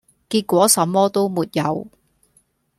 [0.29, 1.87] 結果什麼都沒有